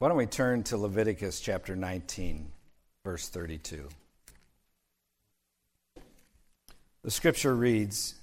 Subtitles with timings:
[0.00, 2.50] Why don't we turn to Leviticus chapter 19,
[3.04, 3.86] verse 32?
[7.02, 8.14] The scripture reads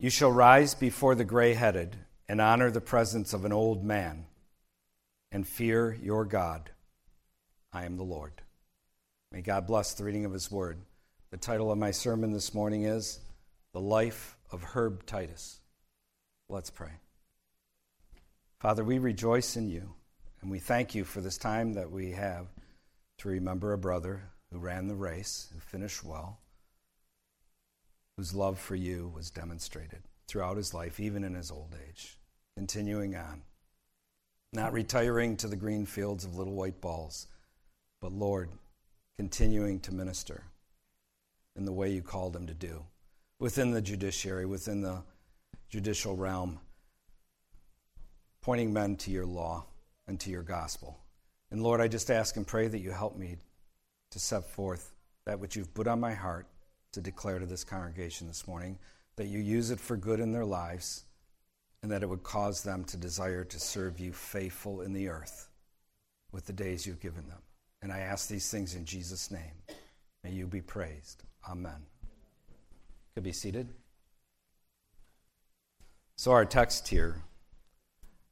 [0.00, 1.94] You shall rise before the gray headed
[2.28, 4.24] and honor the presence of an old man
[5.30, 6.70] and fear your God.
[7.72, 8.32] I am the Lord.
[9.30, 10.78] May God bless the reading of his word.
[11.30, 13.20] The title of my sermon this morning is
[13.72, 15.60] The Life of Herb Titus.
[16.48, 16.94] Let's pray.
[18.58, 19.94] Father, we rejoice in you.
[20.42, 22.46] And we thank you for this time that we have
[23.18, 26.40] to remember a brother who ran the race, who finished well,
[28.16, 32.16] whose love for you was demonstrated throughout his life, even in his old age,
[32.56, 33.42] continuing on,
[34.52, 37.26] not retiring to the green fields of little white balls,
[38.00, 38.48] but Lord,
[39.18, 40.44] continuing to minister
[41.54, 42.82] in the way you called him to do
[43.38, 45.02] within the judiciary, within the
[45.68, 46.58] judicial realm,
[48.40, 49.66] pointing men to your law
[50.10, 50.98] and to your gospel.
[51.50, 53.36] And Lord, I just ask and pray that you help me
[54.10, 54.92] to set forth
[55.24, 56.46] that which you've put on my heart
[56.92, 58.76] to declare to this congregation this morning,
[59.14, 61.04] that you use it for good in their lives,
[61.82, 65.48] and that it would cause them to desire to serve you faithful in the earth
[66.32, 67.40] with the days you've given them.
[67.80, 69.54] And I ask these things in Jesus' name.
[70.24, 71.22] May you be praised.
[71.48, 71.86] Amen.
[73.14, 73.68] Could be seated.
[76.16, 77.22] So, our text here,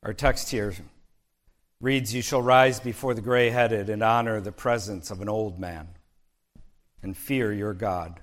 [0.02, 0.74] our text here
[1.80, 5.58] reads, You shall rise before the gray headed and honor the presence of an old
[5.58, 5.88] man
[7.02, 8.20] and fear your God.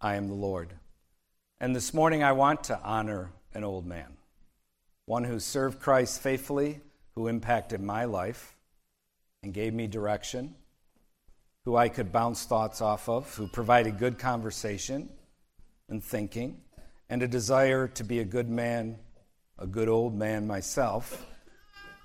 [0.00, 0.74] I am the Lord.
[1.60, 4.16] And this morning I want to honor an old man,
[5.06, 6.80] one who served Christ faithfully,
[7.14, 8.54] who impacted my life
[9.42, 10.54] and gave me direction,
[11.64, 15.10] who I could bounce thoughts off of, who provided good conversation
[15.88, 16.60] and thinking,
[17.08, 18.96] and a desire to be a good man,
[19.58, 21.26] a good old man myself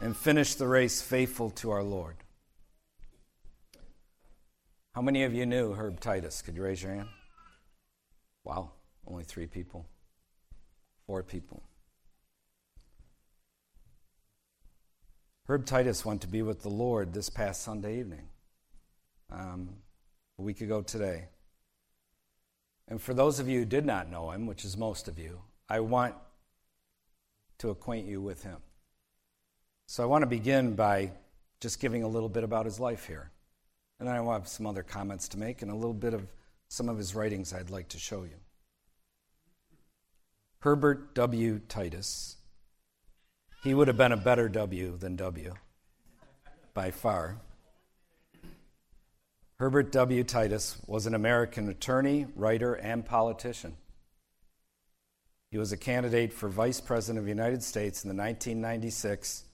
[0.06, 2.18] and finish the race faithful to our Lord.
[4.94, 6.44] How many of you knew Herb Titus?
[6.44, 7.10] Could you raise your hand?
[8.44, 8.70] Wow,
[9.08, 9.88] only three people,
[11.08, 11.64] four people.
[15.48, 18.28] Herb Titus went to be with the Lord this past Sunday evening,
[19.32, 19.70] um,
[20.38, 21.30] a week ago today.
[22.88, 25.42] And for those of you who did not know him, which is most of you,
[25.68, 26.14] I want
[27.58, 28.58] to acquaint you with him.
[29.88, 31.12] So I want to begin by
[31.60, 33.32] just giving a little bit about his life here.
[34.00, 36.28] And then I have some other comments to make and a little bit of
[36.68, 38.36] some of his writings I'd like to show you.
[40.60, 41.62] Herbert W.
[41.68, 42.38] Titus.
[43.64, 45.54] He would have been a better W than W,
[46.74, 47.38] by far.
[49.58, 50.24] Herbert W.
[50.24, 53.78] Titus was an American attorney, writer, and politician.
[55.52, 59.46] He was a candidate for Vice President of the United States in the 1996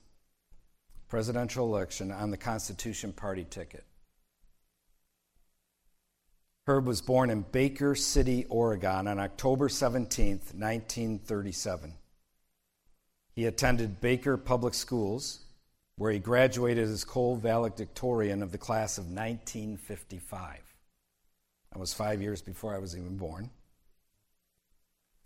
[1.12, 3.84] presidential election on the Constitution Party ticket.
[6.66, 11.92] Herb was born in Baker City, Oregon on October 17, 1937.
[13.34, 15.40] He attended Baker Public Schools,
[15.96, 20.60] where he graduated as Cole valedictorian of the class of 1955.
[21.72, 23.50] That was five years before I was even born.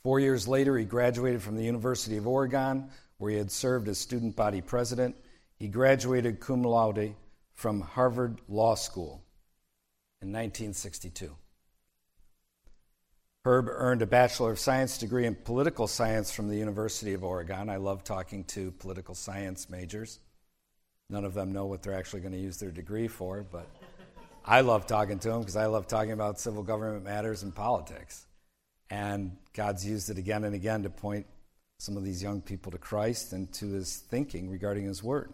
[0.02, 3.98] Four years later, he graduated from the University of Oregon, where he had served as
[3.98, 5.14] student body president
[5.56, 7.14] he graduated cum laude
[7.54, 9.24] from Harvard Law School
[10.20, 11.34] in 1962.
[13.44, 17.70] Herb earned a Bachelor of Science degree in political science from the University of Oregon.
[17.70, 20.18] I love talking to political science majors.
[21.08, 23.68] None of them know what they're actually going to use their degree for, but
[24.44, 28.26] I love talking to them because I love talking about civil government matters and politics.
[28.90, 31.26] And God's used it again and again to point
[31.78, 35.32] some of these young people to Christ and to his thinking regarding his word.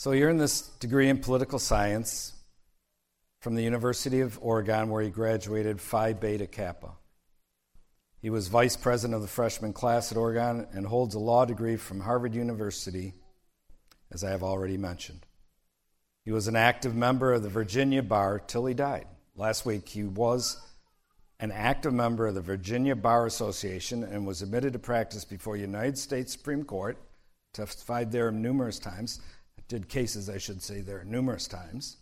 [0.00, 2.32] So he earned this degree in political science
[3.42, 6.92] from the University of Oregon, where he graduated Phi Beta Kappa.
[8.22, 11.76] He was vice president of the freshman class at Oregon and holds a law degree
[11.76, 13.12] from Harvard University,
[14.10, 15.26] as I have already mentioned.
[16.24, 19.06] He was an active member of the Virginia Bar till he died.
[19.36, 20.66] Last week, he was
[21.40, 25.60] an active member of the Virginia Bar Association and was admitted to practice before the
[25.60, 26.96] United States Supreme Court,
[27.52, 29.20] testified there numerous times,
[29.70, 31.96] did cases, I should say, there numerous times.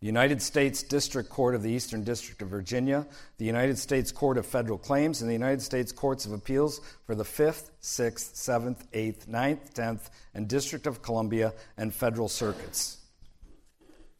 [0.00, 3.06] The United States District Court of the Eastern District of Virginia,
[3.38, 7.14] the United States Court of Federal Claims, and the United States Courts of Appeals for
[7.14, 12.98] the 5th, 6th, 7th, 8th, 9th, 10th, and District of Columbia and federal circuits.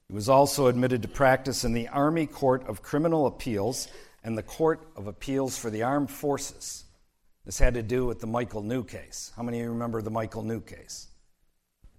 [0.08, 3.88] He was also admitted to practice in the Army Court of Criminal Appeals
[4.22, 6.84] and the Court of Appeals for the Armed Forces.
[7.46, 9.32] This had to do with the Michael New case.
[9.34, 11.08] How many of you remember the Michael New case?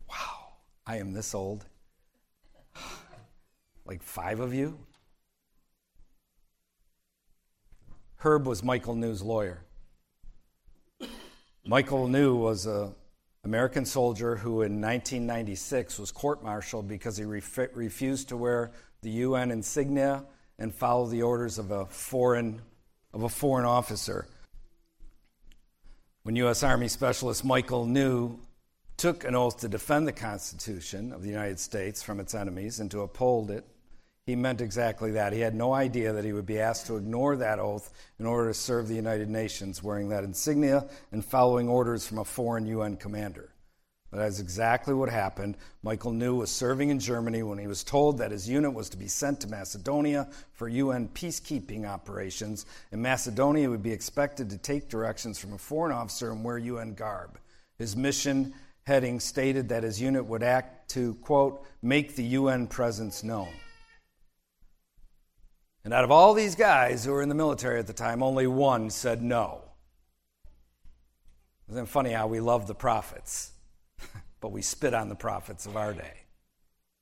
[0.10, 0.54] Wow,
[0.86, 1.66] I am this old.
[3.86, 4.78] like five of you?
[8.18, 9.62] Herb was Michael New's lawyer.
[11.66, 12.96] Michael New was an
[13.44, 18.72] American soldier who in 1996 was court martialed because he ref- refused to wear
[19.02, 20.24] the UN insignia
[20.58, 22.62] and follow the orders of a foreign,
[23.14, 24.28] of a foreign officer
[26.24, 26.64] when U.S.
[26.64, 28.40] Army Specialist Michael New
[28.98, 32.90] took an oath to defend the Constitution of the United States from its enemies and
[32.92, 33.64] to uphold it,
[34.26, 35.32] he meant exactly that.
[35.32, 38.50] He had no idea that he would be asked to ignore that oath in order
[38.50, 42.98] to serve the United Nations, wearing that insignia and following orders from a foreign UN
[42.98, 43.54] commander.
[44.12, 45.58] But that's exactly what happened.
[45.84, 48.98] Michael New was serving in Germany when he was told that his unit was to
[48.98, 54.90] be sent to Macedonia for UN peacekeeping operations, and Macedonia would be expected to take
[54.90, 57.38] directions from a foreign officer and wear UN garb.
[57.78, 58.54] His mission
[58.88, 63.50] heading stated that his unit would act to, quote, make the UN presence known.
[65.84, 68.48] And out of all these guys who were in the military at the time, only
[68.48, 69.62] one said no.
[71.70, 73.52] Isn't it funny how we love the prophets?
[74.40, 76.22] but we spit on the prophets of our day.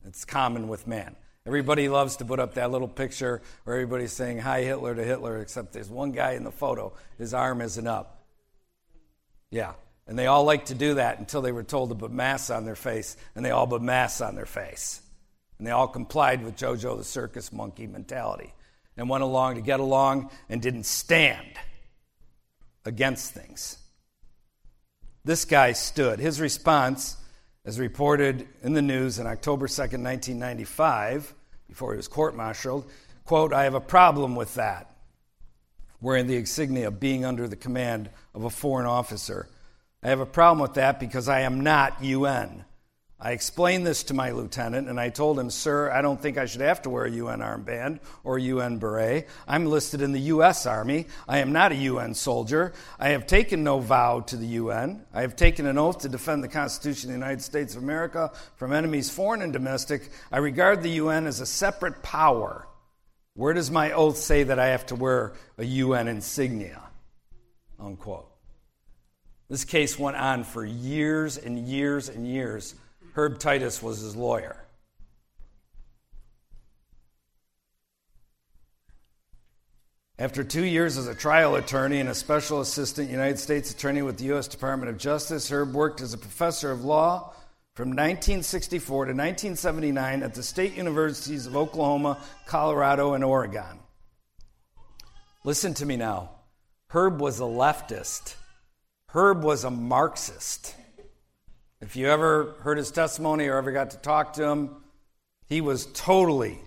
[0.08, 1.16] It's common with man.
[1.46, 5.38] Everybody loves to put up that little picture where everybody's saying hi Hitler to Hitler,
[5.38, 8.26] except there's one guy in the photo, his arm isn't up.
[9.52, 9.74] Yeah.
[10.08, 12.66] And they all liked to do that until they were told to put masks on
[12.66, 15.02] their face, and they all put masks on their face.
[15.58, 18.54] And they all complied with JoJo the circus monkey mentality
[18.98, 21.48] and went along to get along and didn't stand
[22.86, 23.78] against things.
[25.24, 26.20] This guy stood.
[26.20, 27.18] His response
[27.66, 31.34] as reported in the news on October 2nd, 1995,
[31.68, 32.86] before he was court martialed,
[33.26, 34.96] quote, I have a problem with that,
[36.00, 39.48] wearing the insignia of being under the command of a foreign officer.
[40.06, 42.64] I have a problem with that because I am not UN.
[43.20, 46.46] I explained this to my lieutenant and I told him, Sir, I don't think I
[46.46, 49.28] should have to wear a UN armband or UN beret.
[49.48, 50.68] I'm listed in the U.S.
[50.68, 51.08] Army.
[51.28, 52.74] I am not a UN soldier.
[53.00, 55.04] I have taken no vow to the UN.
[55.12, 58.32] I have taken an oath to defend the Constitution of the United States of America
[58.58, 60.12] from enemies, foreign and domestic.
[60.32, 62.68] I regard the UN as a separate power.
[63.34, 66.84] Where does my oath say that I have to wear a UN insignia?
[67.80, 68.35] Unquote.
[69.50, 72.76] This case went on for years and years and years
[73.16, 74.58] Herb Titus was his lawyer.
[80.18, 84.18] After two years as a trial attorney and a special assistant United States attorney with
[84.18, 84.48] the U.S.
[84.48, 87.34] Department of Justice, Herb worked as a professor of law
[87.74, 93.80] from 1964 to 1979 at the state universities of Oklahoma, Colorado, and Oregon.
[95.44, 96.32] Listen to me now.
[96.88, 98.36] Herb was a leftist,
[99.16, 100.76] Herb was a Marxist.
[101.80, 104.76] If you ever heard his testimony or ever got to talk to him,
[105.48, 106.60] he was totally,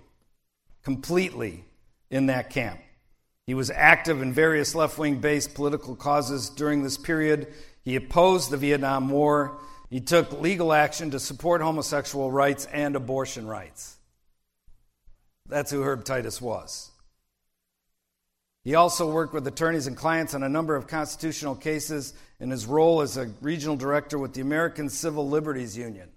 [0.82, 1.66] completely
[2.10, 2.80] in that camp.
[3.46, 7.48] He was active in various left wing based political causes during this period.
[7.84, 9.58] He opposed the Vietnam War.
[9.90, 13.98] He took legal action to support homosexual rights and abortion rights.
[15.46, 16.87] That's who Herb Titus was.
[18.64, 22.66] He also worked with attorneys and clients on a number of constitutional cases in his
[22.66, 26.08] role as a regional director with the American Civil Liberties Union,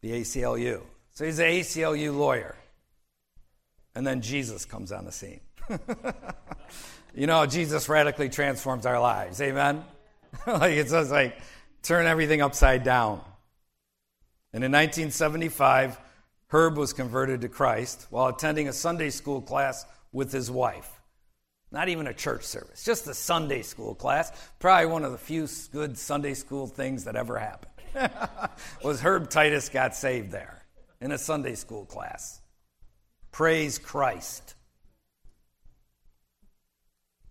[0.00, 0.80] the ACLU.
[1.12, 2.56] So he's an ACLU lawyer.
[3.94, 5.40] And then Jesus comes on the scene.
[7.14, 9.40] you know, Jesus radically transforms our lives.
[9.40, 9.84] Amen?
[10.46, 11.38] like it's just like
[11.82, 13.20] turn everything upside down.
[14.52, 15.98] And in 1975,
[16.48, 20.90] Herb was converted to Christ while attending a Sunday school class with his wife.
[21.70, 24.30] Not even a church service, just a Sunday school class.
[24.60, 27.72] Probably one of the few good Sunday school things that ever happened.
[28.82, 30.62] was Herb Titus got saved there
[31.00, 32.40] in a Sunday school class.
[33.32, 34.54] Praise Christ.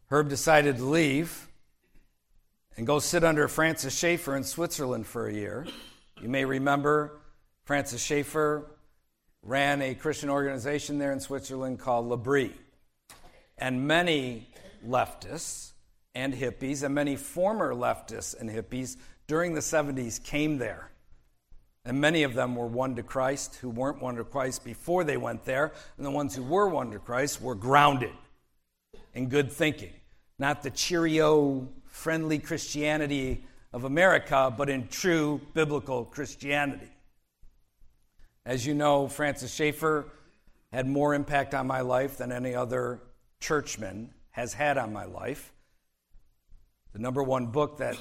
[0.07, 1.47] Herb decided to leave
[2.75, 5.65] and go sit under Francis Schaeffer in Switzerland for a year.
[6.21, 7.21] You may remember
[7.63, 8.69] Francis Schaeffer
[9.41, 12.51] ran a Christian organization there in Switzerland called L'Abri.
[13.57, 14.49] And many
[14.85, 15.71] leftists
[16.15, 20.91] and hippies, and many former leftists and hippies during the 70s came there.
[21.85, 25.17] And many of them were won to Christ who weren't won to Christ before they
[25.17, 25.73] went there.
[25.97, 28.13] And the ones who were won to Christ were grounded
[29.13, 29.93] in good thinking.
[30.39, 33.43] Not the Cheerio, friendly Christianity
[33.73, 36.89] of America, but in true biblical Christianity.
[38.45, 40.05] As you know, Francis Schaeffer
[40.71, 43.01] had more impact on my life than any other
[43.43, 45.51] churchman has had on my life.
[46.93, 47.97] The number one book that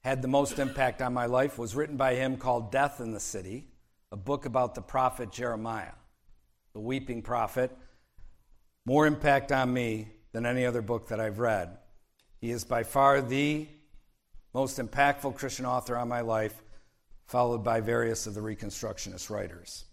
[0.00, 3.20] had the most impact on my life was written by him called Death in the
[3.20, 3.68] City,
[4.10, 5.94] a book about the prophet Jeremiah,
[6.72, 7.70] the weeping prophet.
[8.84, 11.78] More impact on me than any other book that I've read.
[12.40, 13.68] He is by far the
[14.52, 16.60] most impactful Christian author on my life,
[17.26, 19.84] followed by various of the Reconstructionist writers.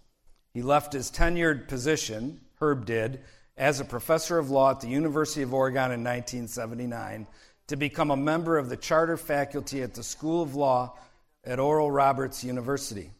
[0.55, 3.21] He left his tenured position, Herb did,
[3.59, 7.27] as a professor of law at the University of Oregon in 1979
[7.67, 10.97] to become a member of the charter faculty at the School of Law
[11.43, 13.11] at Oral Roberts University.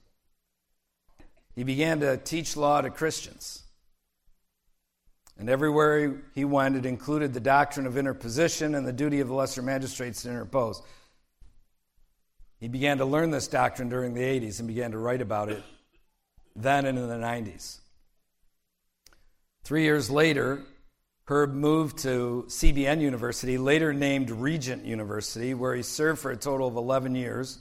[1.53, 3.63] He began to teach law to Christians.
[5.37, 9.33] And everywhere he went, it included the doctrine of interposition and the duty of the
[9.33, 10.81] lesser magistrates to interpose.
[12.59, 15.63] He began to learn this doctrine during the 80s and began to write about it
[16.55, 17.78] then and in the 90s.
[19.63, 20.63] Three years later,
[21.25, 26.67] Herb moved to CBN University, later named Regent University, where he served for a total
[26.67, 27.59] of 11 years.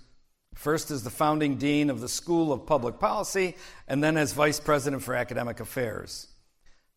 [0.54, 4.58] First as the founding dean of the School of Public Policy, and then as vice
[4.58, 6.28] president for academic affairs.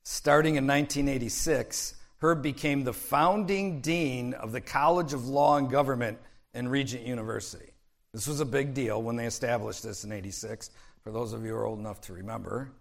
[0.04, 6.18] Starting in 1986, Herb became the founding dean of the College of Law and Government
[6.54, 7.72] in Regent University.
[8.14, 10.70] This was a big deal when they established this in 86,
[11.04, 12.72] for those of you who are old enough to remember.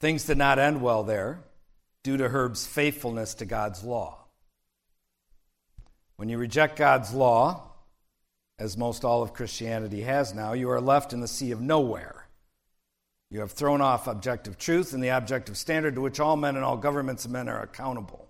[0.00, 1.42] Things did not end well there
[2.02, 4.16] due to Herb's faithfulness to God's law.
[6.16, 7.70] When you reject God's law,
[8.58, 12.26] as most all of Christianity has now, you are left in the sea of nowhere.
[13.30, 16.64] You have thrown off objective truth and the objective standard to which all men and
[16.64, 18.28] all governments of men are accountable.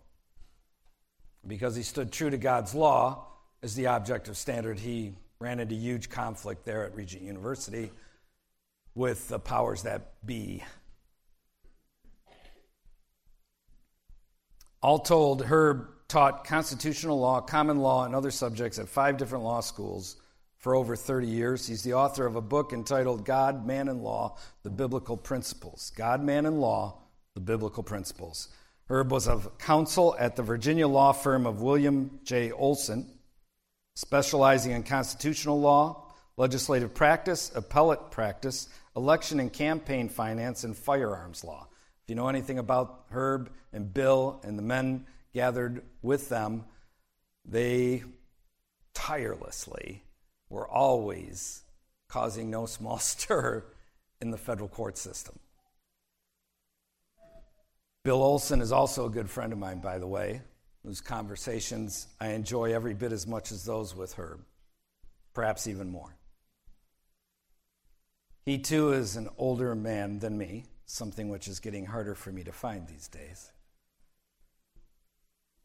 [1.47, 3.27] Because he stood true to God's law
[3.63, 7.91] as the objective standard, he ran into huge conflict there at Regent University
[8.95, 10.63] with the powers that be
[14.83, 19.61] All told, Herb taught constitutional law, common law, and other subjects at five different law
[19.61, 20.17] schools
[20.57, 21.67] for over 30 years.
[21.67, 25.93] He's the author of a book entitled God, Man, and Law The Biblical Principles.
[25.97, 26.99] God, Man, and Law
[27.35, 28.49] The Biblical Principles.
[28.89, 32.51] Herb was of counsel at the Virginia law firm of William J.
[32.51, 33.07] Olson,
[33.95, 41.69] specializing in constitutional law, legislative practice, appellate practice, election and campaign finance, and firearms law
[42.11, 46.65] you know anything about Herb and Bill and the men gathered with them,
[47.45, 48.03] they
[48.95, 50.03] tirelessly
[50.49, 51.63] were always
[52.09, 53.65] causing no small stir
[54.21, 55.39] in the federal court system.
[58.03, 60.43] Bill Olson is also a good friend of mine, by the way,
[60.83, 64.41] whose conversations I enjoy every bit as much as those with Herb,
[65.33, 66.17] perhaps even more.
[68.45, 72.45] He too is an older man than me, something which is getting harder for me
[72.45, 73.51] to find these days.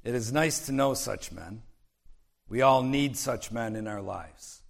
[0.03, 1.63] It is nice to know such men.
[2.47, 4.61] We all need such men in our lives.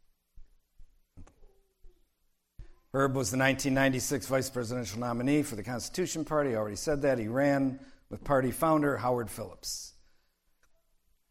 [2.93, 6.51] Herb was the 1996 vice presidential nominee for the Constitution Party.
[6.51, 7.19] I already said that.
[7.19, 7.77] He ran
[8.09, 9.91] with party founder Howard Phillips.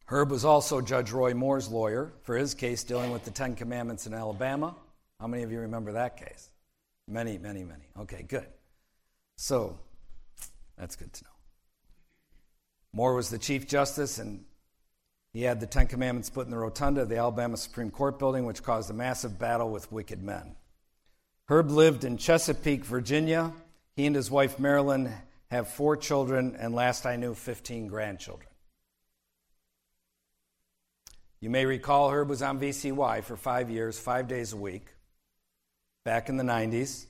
[0.05, 4.07] Herb was also Judge Roy Moore's lawyer for his case dealing with the Ten Commandments
[4.07, 4.77] in Alabama.
[5.19, 6.51] How many of you remember that case?
[7.09, 7.85] Many, many, many.
[7.99, 8.47] Okay, good.
[9.37, 9.79] So,
[10.79, 11.31] that's good to know.
[12.93, 14.45] Moore was the Chief Justice, and
[15.33, 18.47] he had the Ten Commandments put in the rotunda of the Alabama Supreme Court building,
[18.47, 20.55] which caused a massive battle with wicked men.
[21.49, 23.53] Herb lived in Chesapeake, Virginia.
[23.97, 25.13] He and his wife, Marilyn,
[25.51, 28.49] have four children, and last I knew, 15 grandchildren.
[31.41, 34.87] You may recall Herb was on VCY for five years, five days a week,
[36.05, 37.07] back in the 90s.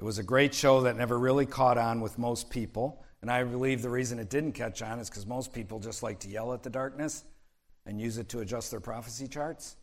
[0.00, 3.04] It was a great show that never really caught on with most people.
[3.20, 6.20] And I believe the reason it didn't catch on is because most people just like
[6.20, 7.22] to yell at the darkness
[7.84, 9.76] and use it to adjust their prophecy charts.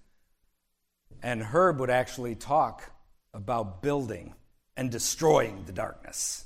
[1.22, 2.92] And Herb would actually talk
[3.32, 4.34] about building
[4.76, 6.46] and destroying the darkness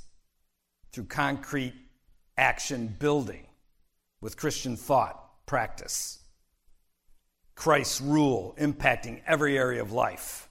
[0.91, 1.73] through concrete
[2.37, 3.47] action building
[4.19, 6.19] with Christian thought, practice,
[7.55, 10.49] Christ's rule impacting every area of life.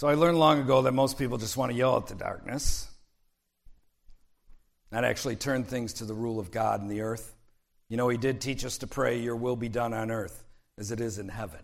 [0.00, 2.88] So I learned long ago that most people just want to yell at the darkness,
[4.90, 7.34] not actually turn things to the rule of God in the earth.
[7.90, 10.42] You know, He did teach us to pray, Your will be done on earth
[10.78, 11.60] as it is in heaven.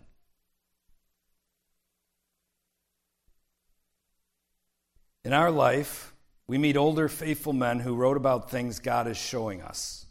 [5.25, 6.13] In our life,
[6.47, 10.05] we meet older, faithful men who wrote about things God is showing us.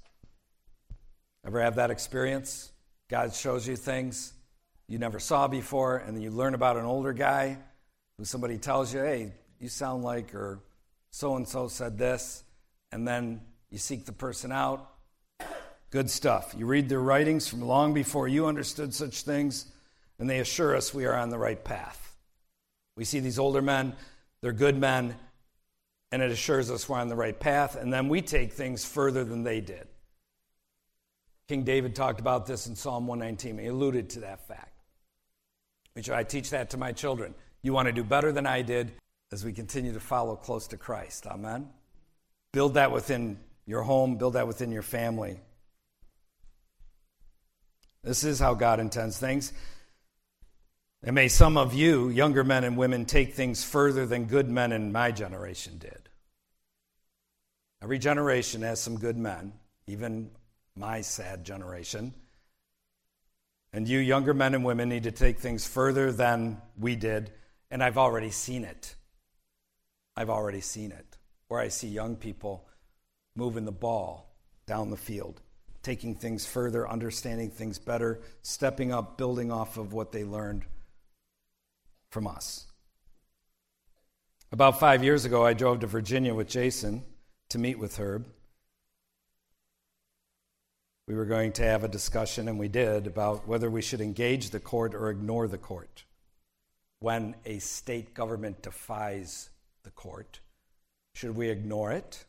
[1.45, 2.71] Ever have that experience?
[3.07, 4.33] God shows you things
[4.87, 7.59] you never saw before, and then you learn about an older guy
[8.17, 10.59] when somebody tells you, hey, you sound like, or
[11.11, 12.43] so and so said this,
[12.91, 14.91] and then you seek the person out.
[15.89, 16.53] Good stuff.
[16.57, 19.65] You read their writings from long before you understood such things,
[20.19, 22.15] and they assure us we are on the right path.
[22.97, 23.93] We see these older men,
[24.41, 25.15] they're good men,
[26.11, 29.23] and it assures us we're on the right path, and then we take things further
[29.23, 29.87] than they did.
[31.47, 33.57] King David talked about this in Psalm 119.
[33.57, 34.81] He alluded to that fact.
[35.93, 37.35] Which I teach that to my children.
[37.65, 38.91] You want to do better than I did
[39.31, 41.25] as we continue to follow close to Christ.
[41.25, 41.67] Amen.
[42.53, 45.39] Build that within your home, build that within your family.
[48.03, 49.51] This is how God intends things.
[51.01, 54.71] And may some of you, younger men and women, take things further than good men
[54.71, 56.07] in my generation did.
[57.81, 59.53] Every generation has some good men,
[59.87, 60.29] even
[60.75, 62.13] my sad generation.
[63.73, 67.31] And you, younger men and women, need to take things further than we did.
[67.71, 68.95] And I've already seen it.
[70.15, 71.17] I've already seen it.
[71.47, 72.67] Where I see young people
[73.35, 75.41] moving the ball down the field,
[75.83, 80.63] taking things further, understanding things better, stepping up, building off of what they learned
[82.11, 82.65] from us.
[84.51, 87.03] About five years ago, I drove to Virginia with Jason
[87.49, 88.25] to meet with Herb.
[91.07, 94.49] We were going to have a discussion, and we did, about whether we should engage
[94.49, 96.04] the court or ignore the court.
[96.99, 99.49] When a state government defies
[99.83, 100.39] the court,
[101.13, 102.25] should we ignore it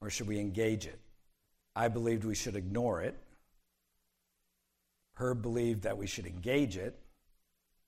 [0.00, 1.00] or should we engage it?
[1.74, 3.16] I believed we should ignore it.
[5.14, 6.98] Herb believed that we should engage it.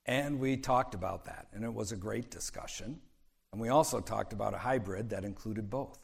[0.06, 2.98] And we talked about that, and it was a great discussion.
[3.52, 5.98] And we also talked about a hybrid that included both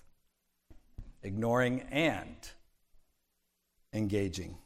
[1.23, 2.37] ignoring and
[3.95, 4.57] engaging.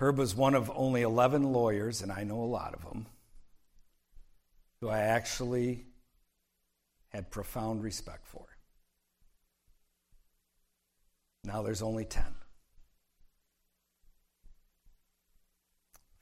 [0.00, 3.06] Herb was one of only 11 lawyers, and I know a lot of them,
[4.80, 5.86] who I actually
[7.08, 8.44] had profound respect for.
[11.44, 12.22] Now there's only 10.
[12.22, 12.32] In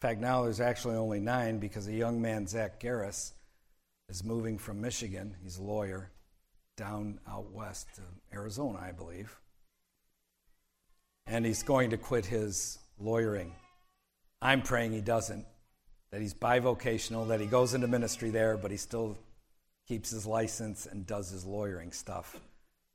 [0.01, 3.33] fact, now there's actually only nine because a young man, Zach Garris,
[4.09, 5.35] is moving from Michigan.
[5.43, 6.11] He's a lawyer
[6.77, 9.37] down out west to Arizona, I believe.
[11.27, 13.53] And he's going to quit his lawyering.
[14.41, 15.47] I'm praying he doesn't,
[16.11, 19.17] that he's bivocational, that he goes into ministry there, but he still
[19.89, 22.41] keeps his license and does his lawyering stuff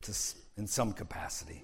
[0.04, 0.14] to,
[0.58, 1.64] in some capacity.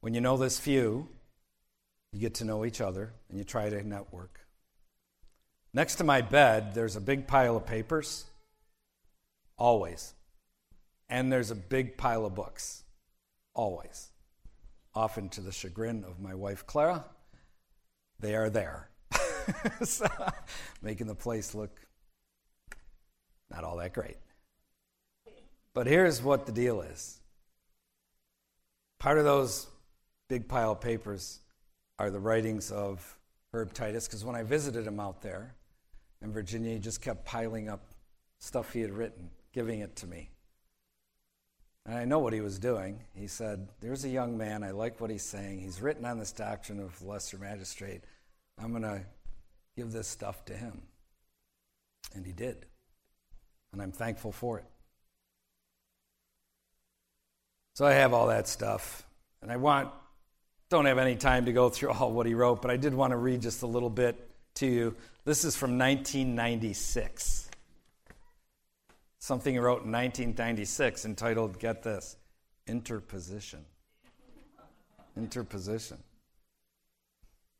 [0.00, 1.08] When you know this few,
[2.12, 4.40] you get to know each other and you try to network.
[5.72, 8.24] Next to my bed, there's a big pile of papers
[9.56, 10.14] always.
[11.08, 12.82] And there's a big pile of books,
[13.54, 14.09] always.
[14.94, 17.04] Often to the chagrin of my wife Clara,
[18.18, 18.90] they are there,
[19.82, 20.06] so,
[20.82, 21.70] making the place look
[23.50, 24.16] not all that great.
[25.74, 27.20] But here's what the deal is
[28.98, 29.66] part of those
[30.28, 31.40] big pile of papers
[31.98, 33.18] are the writings of
[33.52, 35.54] Herb Titus, because when I visited him out there
[36.22, 37.80] in Virginia, he just kept piling up
[38.38, 40.30] stuff he had written giving it to me.
[41.86, 43.00] And I know what he was doing.
[43.14, 44.62] He said, There's a young man.
[44.62, 45.60] I like what he's saying.
[45.60, 48.02] He's written on this doctrine of lesser magistrate.
[48.58, 49.02] I'm going to
[49.76, 50.82] give this stuff to him.
[52.14, 52.66] And he did.
[53.72, 54.64] And I'm thankful for it.
[57.74, 59.04] So I have all that stuff.
[59.40, 59.90] And I want,
[60.68, 63.12] don't have any time to go through all what he wrote, but I did want
[63.12, 64.96] to read just a little bit to you.
[65.24, 67.49] This is from 1996
[69.20, 72.16] something he wrote in 1996 entitled, get this,
[72.66, 73.64] Interposition.
[75.16, 75.98] Interposition.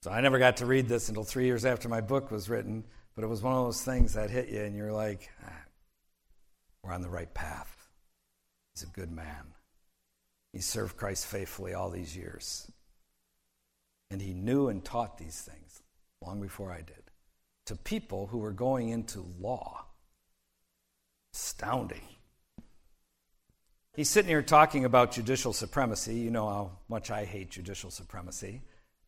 [0.03, 2.85] So I never got to read this until three years after my book was written,
[3.15, 5.65] but it was one of those things that hit you and you're like, ah,
[6.83, 7.89] we're on the right path.
[8.75, 9.55] He's a good man.
[10.53, 12.71] He served Christ faithfully all these years.
[14.11, 15.83] And he knew and taught these things
[16.25, 17.11] long before I did
[17.67, 19.85] to people who were going into law
[21.35, 22.03] Astounding.
[23.95, 26.17] He's sitting here talking about judicial supremacy.
[26.17, 28.63] You know how much I hate judicial supremacy.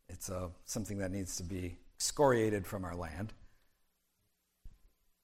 [0.08, 3.32] It's uh, something that needs to be excoriated from our land.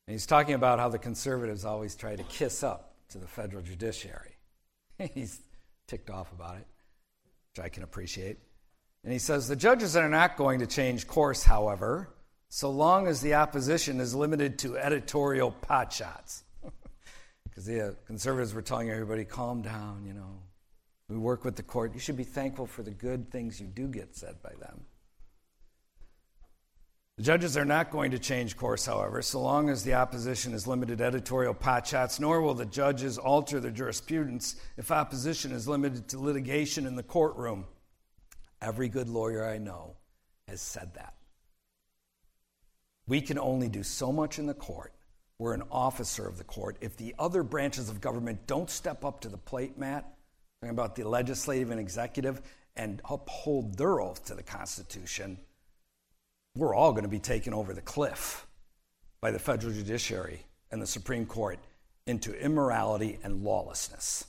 [0.06, 3.62] And he's talking about how the conservatives always try to kiss up to the federal
[3.62, 4.36] judiciary.
[5.14, 5.40] he's
[5.86, 6.66] ticked off about it,
[7.50, 8.38] which I can appreciate.
[9.04, 12.14] And he says the judges are not going to change course, however,
[12.48, 16.42] so long as the opposition is limited to editorial potshots
[17.58, 20.42] because the uh, conservatives were telling everybody, calm down, you know.
[21.08, 21.92] We work with the court.
[21.92, 24.82] You should be thankful for the good things you do get said by them.
[27.16, 30.68] The judges are not going to change course, however, so long as the opposition is
[30.68, 36.06] limited to editorial potshots, nor will the judges alter their jurisprudence if opposition is limited
[36.10, 37.64] to litigation in the courtroom.
[38.62, 39.96] Every good lawyer I know
[40.46, 41.14] has said that.
[43.08, 44.92] We can only do so much in the court.
[45.38, 46.76] We're an officer of the court.
[46.80, 50.04] If the other branches of government don't step up to the plate, Matt,
[50.60, 52.42] talking about the legislative and executive,
[52.74, 55.38] and uphold their oath to the Constitution,
[56.56, 58.46] we're all going to be taken over the cliff
[59.20, 61.58] by the federal judiciary and the Supreme Court
[62.06, 64.26] into immorality and lawlessness.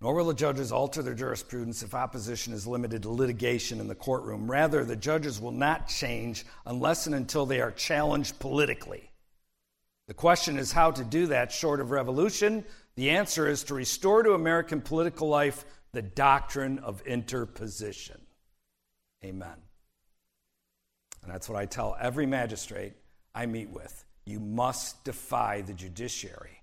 [0.00, 3.94] Nor will the judges alter their jurisprudence if opposition is limited to litigation in the
[3.94, 4.50] courtroom.
[4.50, 9.10] Rather, the judges will not change unless and until they are challenged politically.
[10.06, 12.64] The question is how to do that short of revolution.
[12.94, 18.20] The answer is to restore to American political life the doctrine of interposition.
[19.24, 19.56] Amen.
[21.22, 22.92] And that's what I tell every magistrate
[23.34, 24.04] I meet with.
[24.26, 26.62] You must defy the judiciary.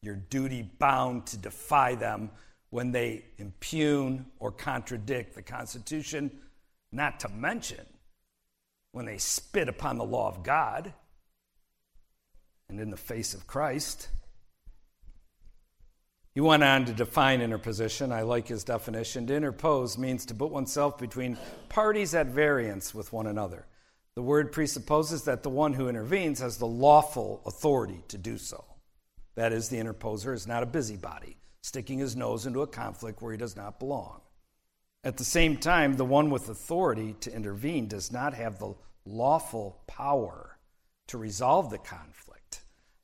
[0.00, 2.30] You're duty bound to defy them
[2.74, 6.28] when they impugn or contradict the Constitution,
[6.90, 7.86] not to mention
[8.90, 10.92] when they spit upon the law of God
[12.68, 14.08] and in the face of Christ.
[16.32, 18.10] He went on to define interposition.
[18.10, 19.28] I like his definition.
[19.28, 23.66] To interpose means to put oneself between parties at variance with one another.
[24.16, 28.64] The word presupposes that the one who intervenes has the lawful authority to do so.
[29.36, 33.32] That is, the interposer is not a busybody, sticking his nose into a conflict where
[33.32, 34.20] he does not belong.
[35.02, 38.74] At the same time, the one with authority to intervene does not have the
[39.06, 40.58] lawful power
[41.06, 42.60] to resolve the conflict.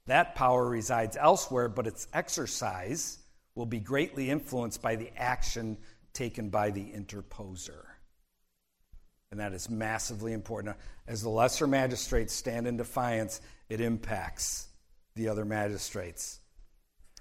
[0.09, 3.21] That power resides elsewhere, but its exercise
[3.55, 5.79] will be greatly influenced by the action
[6.13, 7.85] taken by the interposer.
[9.31, 10.77] And that is massively important.
[11.07, 14.69] As the lesser magistrates stand in defiance, it impacts
[15.15, 16.40] the other magistrates.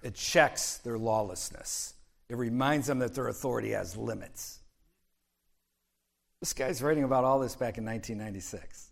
[0.03, 1.93] It checks their lawlessness.
[2.29, 4.59] It reminds them that their authority has limits.
[6.41, 8.91] This guy's writing about all this back in 1996.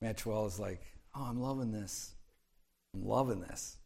[0.00, 0.80] Maxwell is like,
[1.14, 2.14] oh, I'm loving this.
[2.94, 3.76] I'm loving this.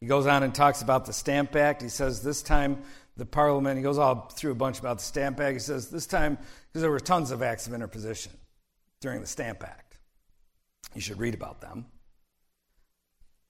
[0.00, 1.82] He goes on and talks about the Stamp Act.
[1.82, 2.82] He says this time
[3.16, 5.54] the Parliament, he goes oh, all through a bunch about the Stamp Act.
[5.54, 6.36] He says this time,
[6.68, 8.32] because there were tons of acts of interposition
[9.00, 9.96] during the Stamp Act.
[10.94, 11.86] You should read about them.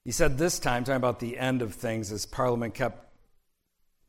[0.07, 3.13] He said this time, talking about the end of things, as Parliament kept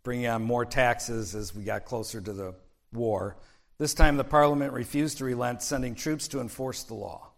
[0.05, 2.55] bringing on more taxes as we got closer to the
[2.93, 3.37] war.
[3.79, 7.33] This time, the Parliament refused to relent, sending troops to enforce the law.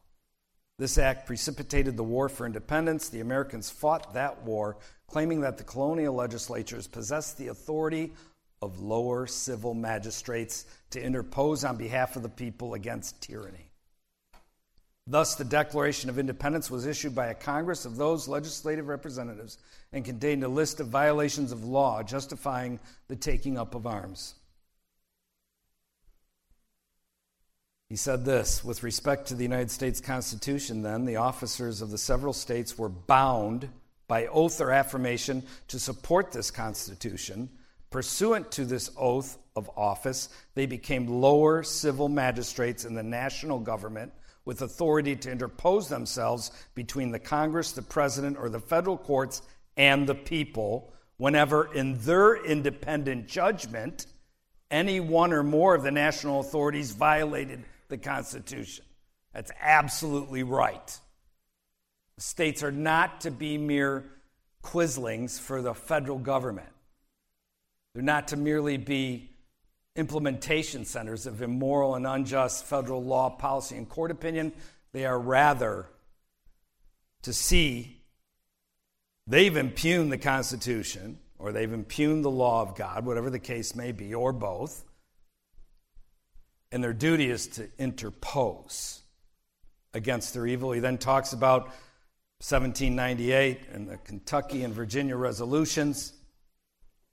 [0.78, 3.08] This act precipitated the war for independence.
[3.08, 8.12] The Americans fought that war, claiming that the colonial legislatures possessed the authority
[8.60, 13.69] of lower civil magistrates to interpose on behalf of the people against tyranny.
[15.10, 19.58] Thus, the Declaration of Independence was issued by a Congress of those legislative representatives
[19.92, 24.36] and contained a list of violations of law justifying the taking up of arms.
[27.88, 31.98] He said this With respect to the United States Constitution, then, the officers of the
[31.98, 33.68] several states were bound
[34.06, 37.48] by oath or affirmation to support this Constitution.
[37.90, 44.12] Pursuant to this oath of office, they became lower civil magistrates in the national government
[44.44, 49.42] with authority to interpose themselves between the Congress, the President, or the federal courts
[49.76, 54.06] and the people whenever, in their independent judgment,
[54.70, 58.84] any one or more of the national authorities violated the Constitution.
[59.34, 60.98] That's absolutely right.
[62.18, 64.04] States are not to be mere
[64.62, 66.68] quislings for the federal government.
[67.94, 69.29] They're not to merely be
[69.96, 74.52] implementation centers of immoral and unjust federal law, policy, and court opinion.
[74.92, 75.86] They are rather
[77.22, 78.02] to see
[79.26, 83.92] they've impugned the Constitution or they've impugned the law of God, whatever the case may
[83.92, 84.84] be, or both
[86.72, 89.00] and their duty is to interpose
[89.92, 90.72] against their evil.
[90.72, 91.64] He then talks about
[92.42, 96.12] 1798 and the Kentucky and Virginia resolutions,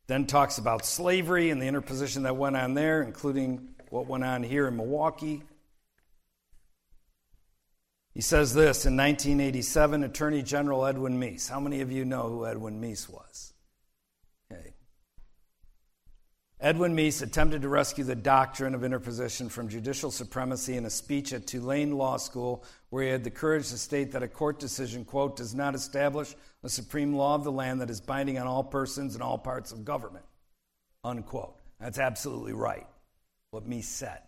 [0.08, 4.42] then talks about slavery and the interposition that went on there, including what went on
[4.42, 5.44] here in Milwaukee.
[8.14, 11.50] He says this in 1987, Attorney General Edwin Meese.
[11.50, 13.54] How many of you know who Edwin Meese was?
[16.60, 21.32] Edwin Meese attempted to rescue the doctrine of interposition from judicial supremacy in a speech
[21.32, 25.06] at Tulane Law School, where he had the courage to state that a court decision,
[25.06, 28.64] quote, does not establish a supreme law of the land that is binding on all
[28.64, 30.26] persons and all parts of government,
[31.04, 31.56] unquote.
[31.80, 32.88] That's absolutely right,
[33.52, 34.22] what Meese said.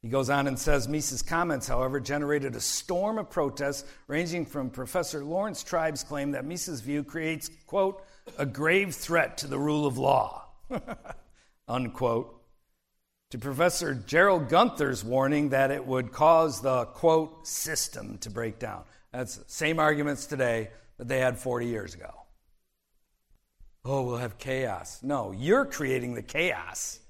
[0.00, 4.70] He goes on and says Meese's comments, however, generated a storm of protests ranging from
[4.70, 8.05] Professor Laurence Tribe's claim that Meese's view creates, quote,
[8.38, 10.46] a grave threat to the rule of law,
[11.68, 12.42] unquote,
[13.30, 18.84] to Professor Gerald Gunther's warning that it would cause the, quote, system to break down.
[19.12, 22.12] That's the same arguments today that they had 40 years ago.
[23.84, 25.00] Oh, we'll have chaos.
[25.02, 27.00] No, you're creating the chaos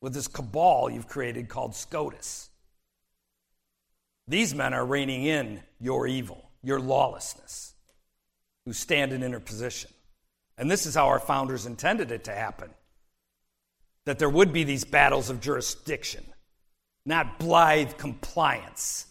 [0.00, 2.50] with this cabal you've created called SCOTUS.
[4.26, 7.74] These men are reining in your evil, your lawlessness,
[8.64, 9.90] who stand in interposition.
[10.58, 12.70] And this is how our founders intended it to happen
[14.04, 16.24] that there would be these battles of jurisdiction,
[17.04, 19.06] not blithe compliance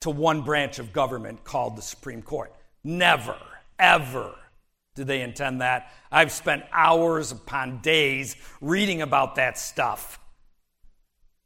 [0.00, 2.52] to one branch of government called the Supreme Court.
[2.84, 3.36] Never,
[3.78, 4.34] ever
[4.94, 5.92] did they intend that?
[6.10, 10.20] I've spent hours upon days reading about that stuff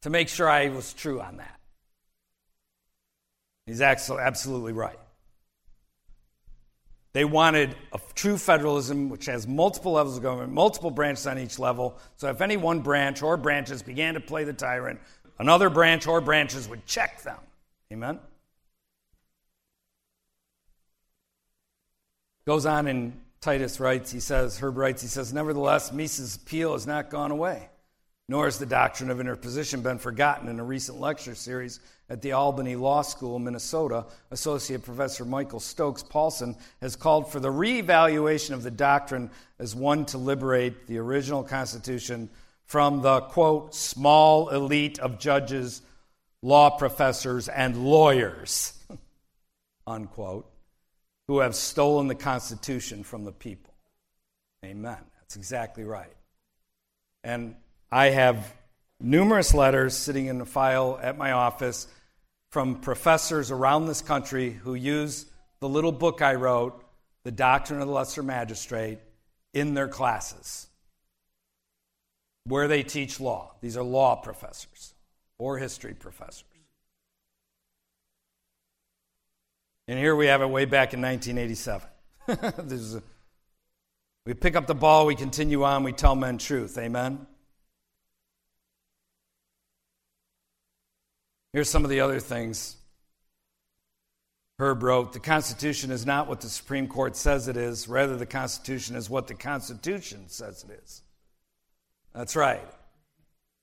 [0.02, 1.58] to make sure I was true on that.
[3.66, 4.98] He's absolutely right.
[7.16, 11.58] They wanted a true federalism which has multiple levels of government, multiple branches on each
[11.58, 11.96] level.
[12.18, 15.00] So if any one branch or branches began to play the tyrant,
[15.38, 17.38] another branch or branches would check them.
[17.90, 18.18] Amen?
[22.44, 26.86] Goes on in Titus writes, he says, Herb writes, he says, Nevertheless, Meese's appeal has
[26.86, 27.70] not gone away,
[28.28, 30.48] nor has the doctrine of interposition been forgotten.
[30.48, 36.02] In a recent lecture series at the Albany Law School, Minnesota, Associate Professor Michael Stokes
[36.02, 41.44] Paulsen has called for the reevaluation of the doctrine as one to liberate the original
[41.44, 42.28] Constitution
[42.64, 45.82] from the, quote, small elite of judges,
[46.42, 48.72] law professors, and lawyers,
[49.86, 50.50] unquote
[51.28, 53.74] who have stolen the Constitution from the people.
[54.64, 54.98] Amen.
[55.20, 56.12] That's exactly right.
[57.24, 57.56] And
[57.90, 58.54] I have
[59.00, 61.86] numerous letters sitting in a file at my office
[62.50, 65.26] from professors around this country who use
[65.60, 66.82] the little book I wrote,
[67.24, 68.98] The Doctrine of the Lesser Magistrate,
[69.52, 70.68] in their classes
[72.44, 73.52] where they teach law.
[73.60, 74.94] These are law professors
[75.38, 76.44] or history professors.
[79.88, 81.88] And here we have it way back in 1987.
[82.28, 83.02] a,
[84.24, 86.76] we pick up the ball, we continue on, we tell men truth.
[86.76, 87.26] Amen?
[91.56, 92.76] Here's some of the other things
[94.58, 98.26] Herb wrote The Constitution is not what the Supreme Court says it is, rather, the
[98.26, 101.00] Constitution is what the Constitution says it is.
[102.14, 102.60] That's right.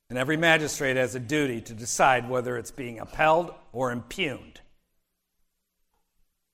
[0.10, 4.60] And every magistrate has a duty to decide whether it's being upheld or impugned.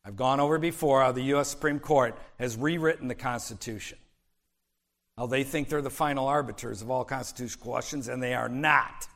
[0.04, 1.48] I've gone over before how the U.S.
[1.48, 3.98] Supreme Court has rewritten the Constitution.
[5.18, 9.08] How they think they're the final arbiters of all constitutional questions, and they are not.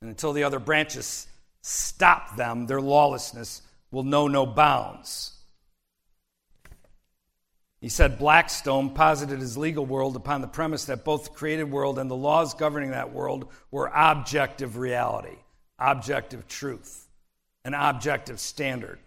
[0.00, 1.26] And until the other branches
[1.62, 5.32] stop them, their lawlessness will know no bounds.
[7.80, 11.98] He said Blackstone posited his legal world upon the premise that both the created world
[11.98, 15.36] and the laws governing that world were objective reality,
[15.78, 17.06] objective truth,
[17.62, 18.98] an objective standard.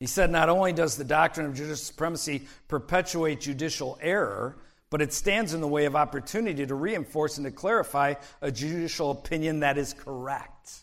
[0.00, 4.56] He said not only does the doctrine of judicial supremacy perpetuate judicial error,
[4.92, 9.10] but it stands in the way of opportunity to reinforce and to clarify a judicial
[9.10, 10.82] opinion that is correct.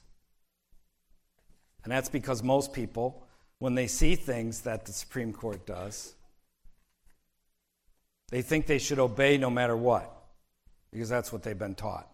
[1.83, 3.23] And that's because most people,
[3.59, 6.15] when they see things that the Supreme Court does,
[8.31, 10.11] they think they should obey no matter what,
[10.91, 12.09] because that's what they've been taught.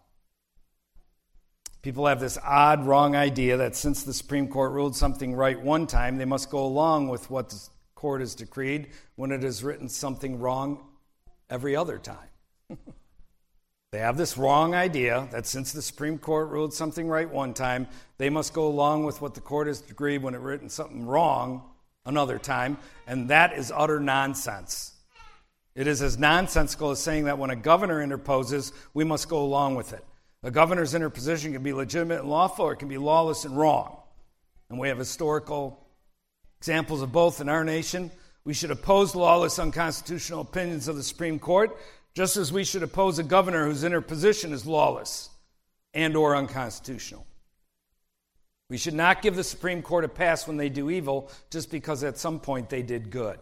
[1.82, 5.88] People have this odd, wrong idea that since the Supreme Court ruled something right one
[5.88, 9.88] time, they must go along with what the court has decreed when it has written
[9.88, 10.84] something wrong
[11.50, 12.30] every other time.
[13.92, 17.88] they have this wrong idea that since the Supreme Court ruled something right one time,
[18.18, 21.64] they must go along with what the court has decreed when it written something wrong
[22.06, 22.78] another time,
[23.08, 24.94] and that is utter nonsense.
[25.76, 29.76] It is as nonsensical as saying that when a governor interposes, we must go along
[29.76, 30.06] with it.
[30.44, 33.98] A governor's interposition can be legitimate and lawful, or it can be lawless and wrong.
[34.70, 35.86] And we have historical
[36.60, 38.12] examples of both in our nation.
[38.46, 41.76] We should oppose lawless, unconstitutional opinions of the Supreme Court,
[42.14, 45.30] just as we should oppose a governor whose interposition is lawless
[45.94, 47.26] and or unconstitutional.
[48.70, 52.04] We should not give the Supreme Court a pass when they do evil just because
[52.04, 53.40] at some point they did good.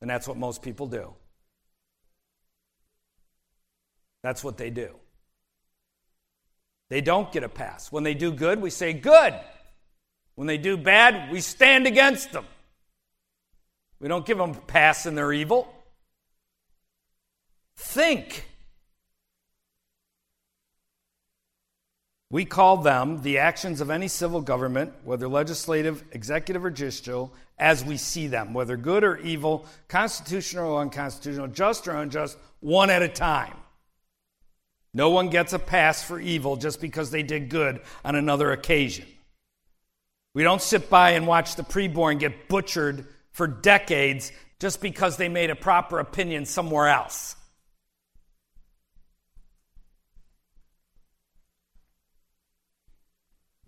[0.00, 1.14] And that's what most people do.
[4.22, 4.94] That's what they do.
[6.90, 7.90] They don't get a pass.
[7.90, 9.34] When they do good, we say good.
[10.34, 12.44] When they do bad, we stand against them.
[14.02, 15.72] We don't give them a pass in their evil.
[17.76, 18.44] Think.
[22.28, 27.84] We call them the actions of any civil government, whether legislative, executive, or judicial, as
[27.84, 33.02] we see them, whether good or evil, constitutional or unconstitutional, just or unjust, one at
[33.02, 33.54] a time.
[34.92, 39.06] No one gets a pass for evil just because they did good on another occasion.
[40.34, 45.28] We don't sit by and watch the preborn get butchered for decades just because they
[45.28, 47.34] made a proper opinion somewhere else.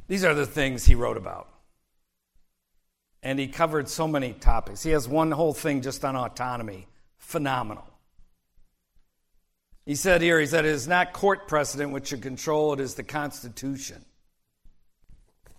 [0.06, 1.48] These are the things he wrote about.
[3.22, 4.82] And he covered so many topics.
[4.82, 6.86] He has one whole thing just on autonomy.
[7.16, 7.86] Phenomenal.
[9.86, 12.94] He said here, he said, it is not court precedent which should control, it is
[12.94, 14.04] the Constitution.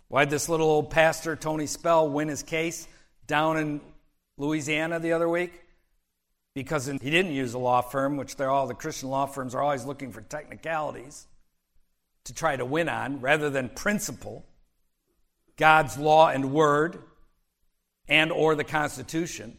[0.07, 2.87] Why'd this little old pastor, Tony Spell, win his case
[3.27, 3.81] down in
[4.37, 5.61] Louisiana the other week?
[6.53, 9.61] Because he didn't use a law firm, which they're all the Christian law firms are
[9.61, 11.27] always looking for technicalities
[12.25, 14.45] to try to win on rather than principle,
[15.57, 16.99] God's law and word,
[18.07, 19.57] and or the Constitution.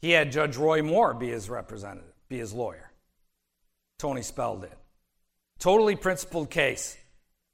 [0.00, 2.90] He had Judge Roy Moore be his representative, be his lawyer.
[3.98, 4.70] Tony Spell did.
[5.58, 6.96] Totally principled case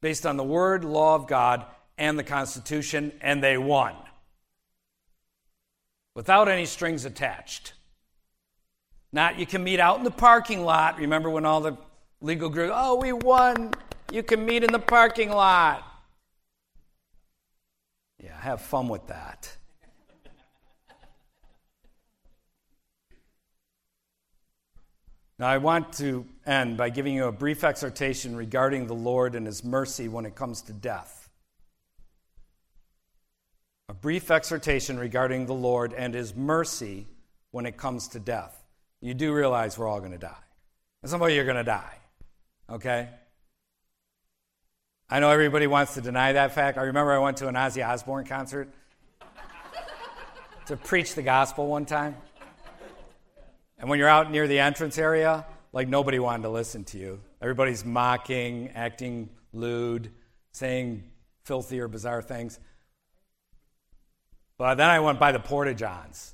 [0.01, 1.65] based on the word, law of God,
[1.97, 3.95] and the Constitution, and they won.
[6.15, 7.73] Without any strings attached.
[9.11, 10.97] Not you can meet out in the parking lot.
[10.97, 11.77] Remember when all the
[12.21, 13.71] Legal group, oh, we won.
[14.11, 15.83] You can meet in the parking lot.
[18.23, 19.55] Yeah, have fun with that.
[25.37, 29.45] Now, I want to end by giving you a brief exhortation regarding the Lord and
[29.45, 31.24] His mercy when it comes to death.
[33.87, 37.07] A brief exhortation regarding the Lord and His mercy
[37.51, 38.63] when it comes to death.
[39.01, 40.33] You do realize we're all going to die.
[41.03, 41.99] And some of you are going to die.
[42.69, 43.09] Okay?
[45.07, 46.79] I know everybody wants to deny that fact.
[46.79, 48.69] I remember I went to an Ozzy Osbourne concert
[50.65, 52.15] to preach the gospel one time.
[53.77, 57.21] And when you're out near the entrance area, like nobody wanted to listen to you.
[57.39, 60.09] Everybody's mocking, acting lewd,
[60.53, 61.03] saying
[61.43, 62.59] filthy or bizarre things.
[64.57, 66.33] But then I went by the Porta Johns.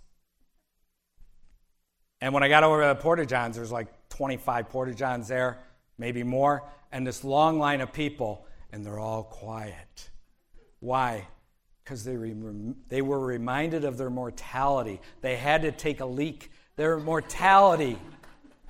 [2.19, 5.60] And when I got over to the Porta Johns, there's like 25 Porta Johns there
[6.01, 10.10] maybe more, and this long line of people, and they're all quiet.
[10.79, 11.27] Why?
[11.84, 12.17] Because they,
[12.89, 14.99] they were reminded of their mortality.
[15.21, 16.51] They had to take a leak.
[16.75, 17.99] Their mortality.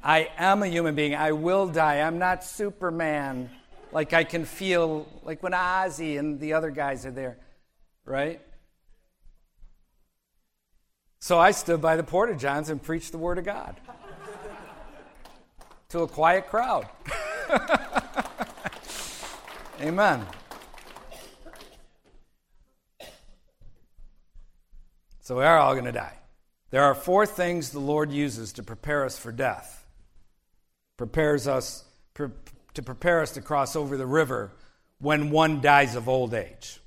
[0.04, 1.16] I am a human being.
[1.16, 2.02] I will die.
[2.02, 3.50] I'm not Superman.
[3.94, 7.38] Like I can feel, like when Ozzy and the other guys are there,
[8.04, 8.42] right?
[11.22, 13.80] So I stood by the Porta Johns and preached the Word of God
[15.90, 16.88] to a quiet crowd.
[19.82, 20.26] Amen.
[25.20, 26.18] So we are all going to die.
[26.72, 29.86] There are four things the Lord uses to prepare us for death.
[30.98, 31.84] Prepares us
[32.16, 32.30] pre-
[32.74, 34.54] to prepare us to cross over the river
[34.98, 36.81] when one dies of old age.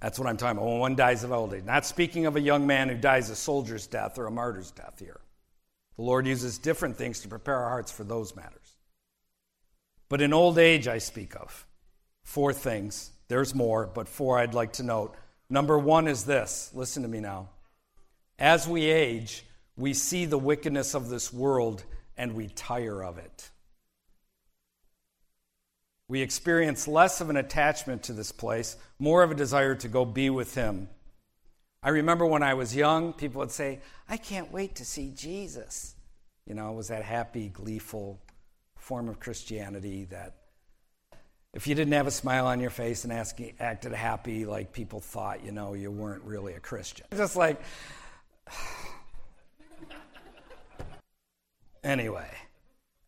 [0.00, 0.68] That's what I'm talking about.
[0.68, 1.64] When one dies of old age.
[1.64, 4.98] Not speaking of a young man who dies a soldier's death or a martyr's death
[4.98, 5.20] here.
[5.96, 8.76] The Lord uses different things to prepare our hearts for those matters.
[10.08, 11.66] But in old age, I speak of
[12.22, 13.10] four things.
[13.28, 15.16] There's more, but four I'd like to note.
[15.48, 17.48] Number one is this listen to me now.
[18.38, 19.44] As we age,
[19.76, 21.84] we see the wickedness of this world
[22.16, 23.50] and we tire of it.
[26.08, 30.04] We experience less of an attachment to this place, more of a desire to go
[30.04, 30.88] be with Him.
[31.82, 35.94] I remember when I was young, people would say, I can't wait to see Jesus.
[36.46, 38.20] You know, it was that happy, gleeful
[38.76, 40.34] form of Christianity that
[41.52, 45.00] if you didn't have a smile on your face and ask, acted happy, like people
[45.00, 47.06] thought, you know, you weren't really a Christian.
[47.16, 47.60] Just like,
[51.82, 52.30] anyway,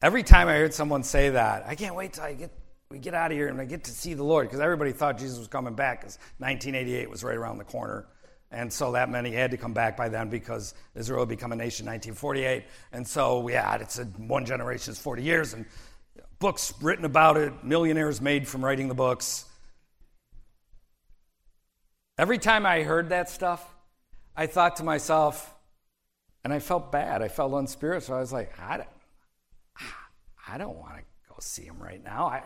[0.02, 2.50] every time I heard someone say that, I can't wait till I get
[2.90, 5.18] we get out of here and I get to see the Lord because everybody thought
[5.18, 8.06] Jesus was coming back because 1988 was right around the corner.
[8.50, 11.52] And so that meant he had to come back by then because Israel had become
[11.52, 12.64] a nation in 1948.
[12.92, 15.66] And so, yeah, it's a, one generation is 40 years, and
[16.38, 19.44] books written about it, millionaires made from writing the books.
[22.16, 23.68] Every time I heard that stuff,
[24.34, 25.54] I thought to myself,
[26.42, 27.20] and I felt bad.
[27.20, 28.16] I felt unspiritual.
[28.16, 28.88] I was like, I don't,
[30.48, 32.28] I don't want to go see him right now.
[32.28, 32.42] I,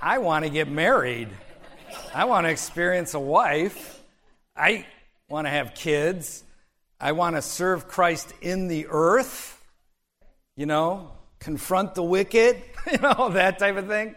[0.00, 1.28] I want to get married.
[2.14, 4.02] I want to experience a wife.
[4.56, 4.86] I
[5.28, 6.44] want to have kids.
[7.00, 9.60] I want to serve Christ in the earth,
[10.56, 12.62] you know, confront the wicked,
[12.92, 14.14] you know, that type of thing.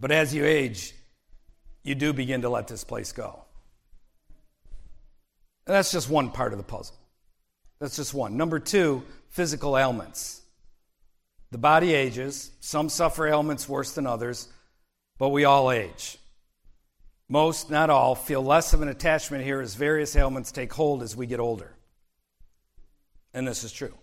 [0.00, 0.94] But as you age,
[1.82, 3.44] you do begin to let this place go.
[5.66, 6.96] And that's just one part of the puzzle.
[7.78, 8.36] That's just one.
[8.36, 10.39] Number two, physical ailments.
[11.50, 12.50] The body ages.
[12.60, 14.48] Some suffer ailments worse than others,
[15.18, 16.16] but we all age.
[17.28, 21.16] Most, not all, feel less of an attachment here as various ailments take hold as
[21.16, 21.74] we get older.
[23.32, 23.94] And this is true.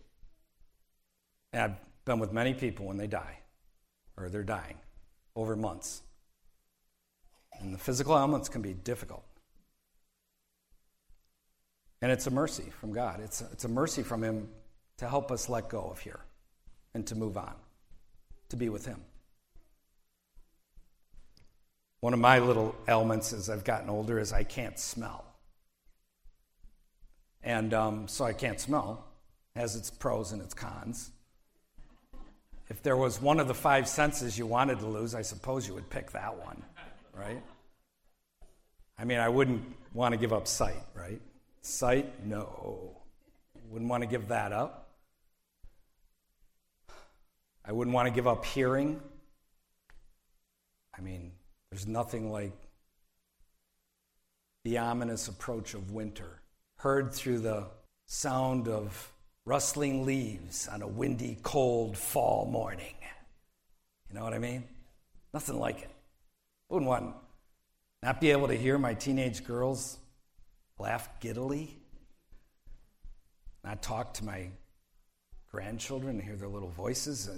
[1.52, 1.76] And I've
[2.06, 3.40] been with many people when they die,
[4.18, 4.78] or they're dying,
[5.36, 6.02] over months.
[7.60, 9.26] And the physical ailments can be difficult.
[12.02, 13.20] And it's a mercy from God.
[13.22, 14.50] It's a, it's a mercy from Him
[14.98, 16.20] to help us let go of here
[16.94, 17.54] and to move on,
[18.50, 19.02] to be with Him.
[22.00, 25.26] One of my little ailments as I've gotten older is I can't smell.
[27.44, 29.06] And um, so I can't smell.
[29.56, 31.12] It has its pros and its cons.
[32.70, 35.74] If there was one of the five senses you wanted to lose, I suppose you
[35.74, 36.62] would pick that one,
[37.14, 37.42] right?
[39.00, 39.64] I mean, I wouldn't
[39.94, 41.22] want to give up sight, right?
[41.62, 42.98] Sight, no.
[43.70, 44.87] Wouldn't want to give that up.
[47.68, 49.02] I wouldn't want to give up hearing.
[50.98, 51.34] I mean,
[51.70, 52.54] there's nothing like
[54.64, 56.42] the ominous approach of winter,
[56.78, 57.68] heard through the
[58.06, 59.14] sound of
[59.46, 62.96] rustling leaves on a windy, cold fall morning.
[64.10, 64.64] You know what I mean?
[65.34, 65.90] Nothing like it.
[66.70, 67.16] Wouldn't want
[68.02, 69.98] not be able to hear my teenage girls
[70.80, 71.78] laugh giddily,
[73.64, 74.50] not talk to my
[75.52, 77.30] grandchildren and hear their little voices.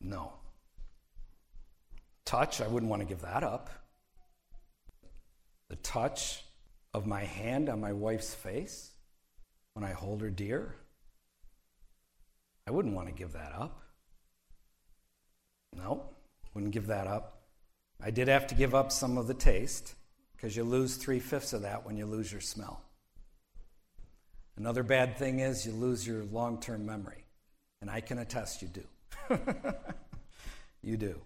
[0.00, 0.32] No.
[2.24, 3.70] Touch, I wouldn't want to give that up.
[5.68, 6.44] The touch
[6.92, 8.90] of my hand on my wife's face
[9.74, 10.74] when I hold her dear,
[12.66, 13.82] I wouldn't want to give that up.
[15.76, 16.10] No,
[16.54, 17.42] wouldn't give that up.
[18.02, 19.94] I did have to give up some of the taste
[20.36, 22.82] because you lose three fifths of that when you lose your smell.
[24.56, 27.24] Another bad thing is you lose your long term memory.
[27.80, 28.84] And I can attest you do.
[30.82, 31.20] you do.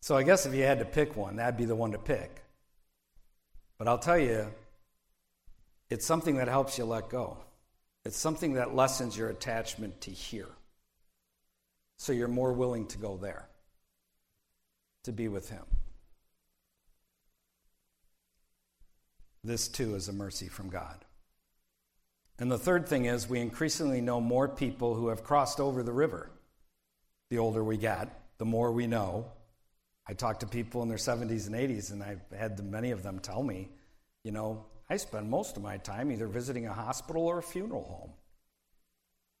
[0.00, 2.42] So I guess if you had to pick one, that'd be the one to pick.
[3.78, 4.46] But I'll tell you,
[5.90, 7.38] it's something that helps you let go.
[8.04, 10.48] It's something that lessens your attachment to here.
[11.98, 13.48] So you're more willing to go there,
[15.04, 15.64] to be with Him.
[19.44, 21.04] This too is a mercy from God.
[22.38, 25.92] And the third thing is, we increasingly know more people who have crossed over the
[25.92, 26.30] river.
[27.30, 28.08] The older we get,
[28.38, 29.26] the more we know.
[30.06, 33.18] I talk to people in their 70s and 80s, and I've had many of them
[33.18, 33.68] tell me,
[34.24, 37.84] you know, I spend most of my time either visiting a hospital or a funeral
[37.84, 38.12] home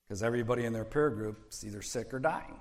[0.06, 2.60] because everybody in their peer group is either sick or dying.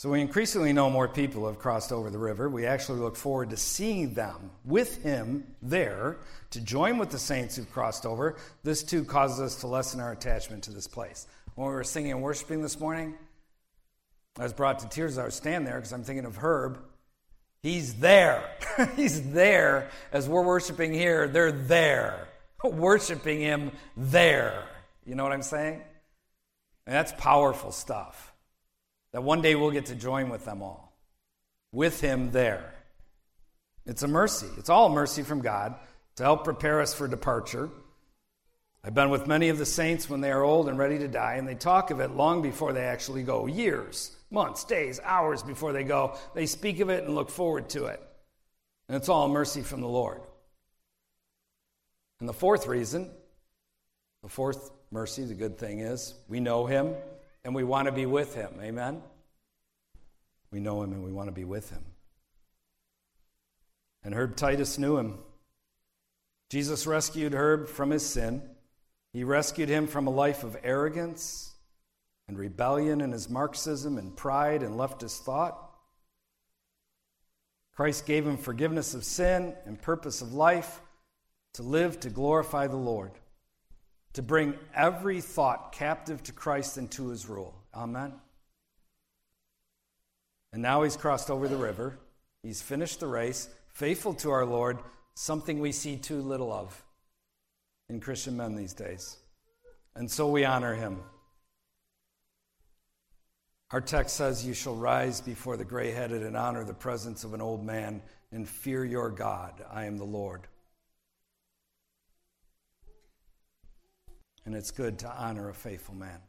[0.00, 2.48] So we increasingly know more people have crossed over the river.
[2.48, 6.16] We actually look forward to seeing them with him there
[6.52, 8.36] to join with the saints who've crossed over.
[8.62, 11.26] This too causes us to lessen our attachment to this place.
[11.54, 13.14] When we were singing and worshiping this morning,
[14.38, 15.18] I was brought to tears.
[15.18, 16.78] I was standing there because I'm thinking of Herb.
[17.62, 18.42] He's there.
[18.96, 21.28] He's there as we're worshiping here.
[21.28, 22.26] They're there,
[22.64, 24.64] worshiping him there.
[25.04, 25.82] You know what I'm saying?
[26.86, 28.30] And that's powerful stuff.
[29.12, 30.96] That one day we'll get to join with them all,
[31.72, 32.74] with Him there.
[33.86, 34.46] It's a mercy.
[34.56, 35.74] It's all mercy from God
[36.16, 37.70] to help prepare us for departure.
[38.84, 41.34] I've been with many of the saints when they are old and ready to die,
[41.34, 45.72] and they talk of it long before they actually go years, months, days, hours before
[45.72, 46.16] they go.
[46.34, 48.00] They speak of it and look forward to it.
[48.88, 50.20] And it's all mercy from the Lord.
[52.20, 53.10] And the fourth reason,
[54.22, 56.94] the fourth mercy, the good thing is, we know Him
[57.44, 58.52] and we want to be with him.
[58.60, 59.02] Amen?
[60.50, 61.84] We know him and we want to be with him.
[64.02, 65.18] And Herb Titus knew him.
[66.48, 68.42] Jesus rescued Herb from his sin.
[69.12, 71.54] He rescued him from a life of arrogance
[72.26, 75.70] and rebellion in his Marxism and pride and leftist thought.
[77.74, 80.80] Christ gave him forgiveness of sin and purpose of life
[81.54, 83.12] to live to glorify the Lord
[84.14, 87.54] to bring every thought captive to Christ and to his rule.
[87.74, 88.12] Amen.
[90.52, 91.98] And now he's crossed over the river.
[92.42, 94.78] He's finished the race, faithful to our Lord,
[95.14, 96.82] something we see too little of
[97.88, 99.16] in Christian men these days.
[99.94, 101.00] And so we honor him.
[103.70, 107.34] Our text says, You shall rise before the gray headed and honor the presence of
[107.34, 108.02] an old man
[108.32, 109.62] and fear your God.
[109.70, 110.48] I am the Lord.
[114.44, 116.20] And it's good to honor a faithful man.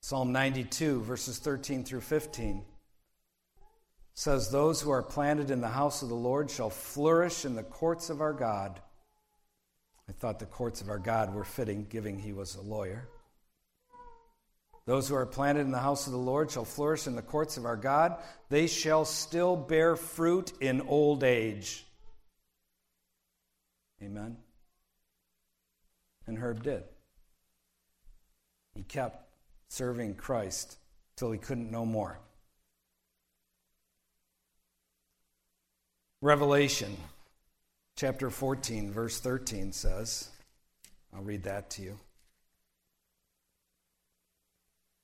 [0.00, 2.64] Psalm 92, verses 13 through 15
[4.14, 7.62] says, Those who are planted in the house of the Lord shall flourish in the
[7.62, 8.80] courts of our God.
[10.08, 13.08] I thought the courts of our God were fitting, given he was a lawyer.
[14.86, 17.56] Those who are planted in the house of the Lord shall flourish in the courts
[17.56, 18.16] of our God.
[18.48, 21.84] They shall still bear fruit in old age.
[24.00, 24.36] Amen.
[26.26, 26.82] And Herb did.
[28.74, 29.28] He kept
[29.68, 30.76] serving Christ
[31.16, 32.18] till he couldn't no more.
[36.20, 36.96] Revelation
[37.96, 40.28] chapter 14, verse 13 says,
[41.14, 41.98] I'll read that to you.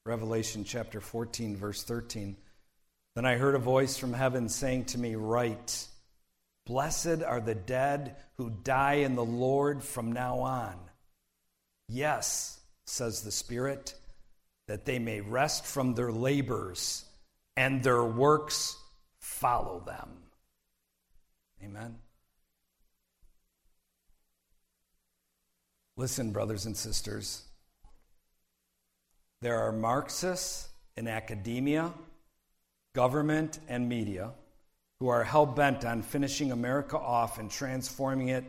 [0.05, 2.37] Revelation chapter 14, verse 13.
[3.15, 5.87] Then I heard a voice from heaven saying to me, Write,
[6.67, 10.75] Blessed are the dead who die in the Lord from now on.
[11.93, 13.95] Yes, says the Spirit,
[14.67, 17.05] that they may rest from their labors
[17.55, 18.79] and their works
[19.19, 20.09] follow them.
[21.63, 21.97] Amen.
[25.99, 27.43] Listen, brothers and sisters.
[29.43, 31.93] There are Marxists in academia,
[32.95, 34.31] government, and media
[34.99, 38.45] who are hell bent on finishing America off and transforming it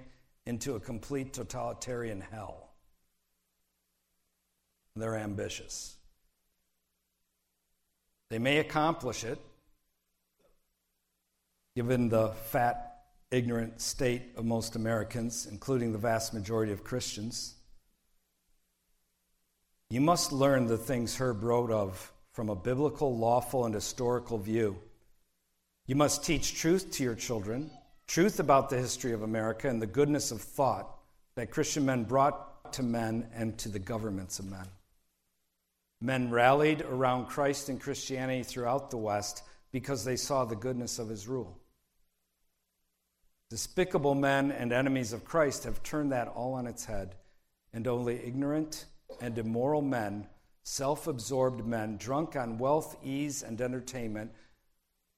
[0.45, 2.62] into a complete totalitarian hell.
[4.95, 5.95] They're ambitious.
[8.29, 9.39] They may accomplish it,
[11.75, 12.89] given the fat,
[13.31, 17.55] ignorant state of most Americans, including the vast majority of Christians.
[19.89, 24.77] You must learn the things Herb wrote of from a biblical, lawful, and historical view.
[25.85, 27.69] You must teach truth to your children,
[28.07, 30.87] truth about the history of America and the goodness of thought
[31.35, 34.65] that Christian men brought to men and to the governments of men.
[36.03, 39.41] Men rallied around Christ and Christianity throughout the West
[39.71, 41.57] because they saw the goodness of his rule.
[43.49, 47.15] Despicable men and enemies of Christ have turned that all on its head,
[47.71, 48.83] and only ignorant,
[49.21, 50.27] and immoral men,
[50.63, 54.33] self absorbed men, drunk on wealth, ease, and entertainment,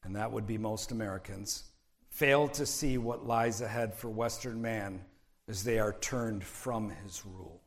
[0.04, 1.64] and that would be most Americans,
[2.12, 5.02] fail to see what lies ahead for Western man
[5.48, 7.65] as they are turned from his rule.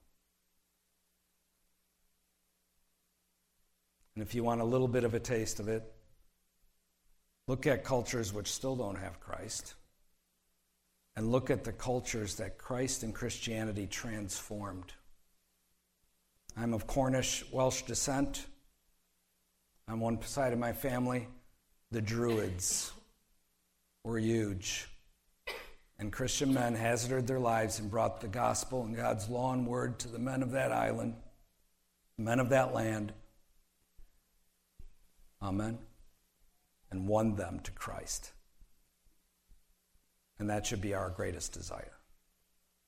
[4.19, 5.81] And if you want a little bit of a taste of it,
[7.47, 9.75] look at cultures which still don't have Christ,
[11.15, 14.93] and look at the cultures that Christ and Christianity transformed.
[16.57, 18.45] I'm of Cornish Welsh descent.
[19.87, 21.29] On one side of my family,
[21.93, 22.91] the Druids
[24.03, 24.89] were huge.
[26.01, 30.01] And Christian men hazarded their lives and brought the gospel and God's law and word
[30.01, 31.15] to the men of that island,
[32.19, 33.13] men of that land.
[35.43, 35.79] Amen.
[36.91, 38.33] And won them to Christ.
[40.39, 41.93] And that should be our greatest desire.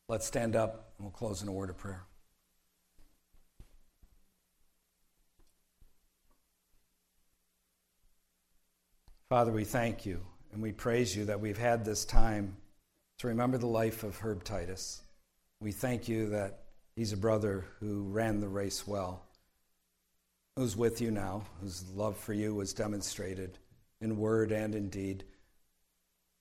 [0.09, 2.05] Let's stand up and we'll close in a word of prayer.
[9.29, 10.21] Father, we thank you
[10.53, 12.57] and we praise you that we've had this time
[13.19, 15.03] to remember the life of Herb Titus.
[15.61, 16.65] We thank you that
[16.97, 19.23] he's a brother who ran the race well,
[20.57, 23.59] who's with you now, whose love for you was demonstrated
[24.01, 25.25] in word and in deed,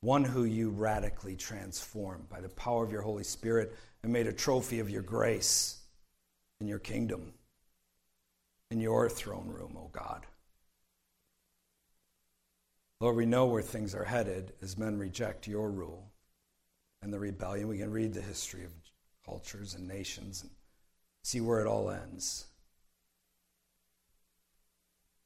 [0.01, 4.33] one who you radically transformed by the power of your Holy Spirit and made a
[4.33, 5.79] trophy of your grace
[6.61, 7.33] in your kingdom,
[8.71, 10.25] in your throne room, O oh God.
[13.01, 16.11] Lord, we know where things are headed as men reject your rule
[17.01, 17.69] and the rebellion.
[17.69, 18.71] We can read the history of
[19.25, 20.51] cultures and nations and
[21.23, 22.48] see where it all ends.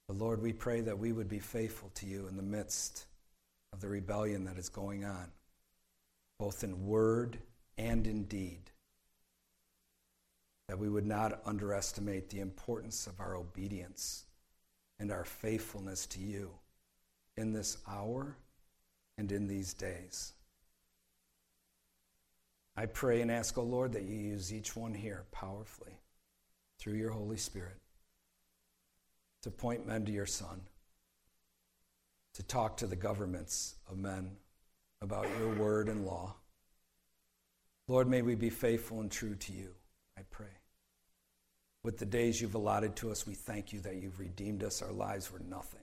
[0.06, 3.06] But Lord, we pray that we would be faithful to you in the midst
[3.72, 5.28] of the rebellion that is going on,
[6.38, 7.38] both in word
[7.78, 8.70] and in deed.
[10.68, 14.24] That we would not underestimate the importance of our obedience
[14.98, 16.50] and our faithfulness to you
[17.36, 18.36] in this hour
[19.18, 20.32] and in these days.
[22.76, 25.98] I pray and ask, O oh Lord, that you use each one here powerfully
[26.78, 27.78] through your Holy Spirit
[29.44, 30.60] to point men to your Son,
[32.32, 34.32] to talk to the governments of men
[35.00, 36.34] about your word and law.
[37.86, 39.74] Lord, may we be faithful and true to you,
[40.18, 40.46] I pray.
[41.82, 44.80] With the days you've allotted to us, we thank you that you've redeemed us.
[44.80, 45.80] Our lives were nothing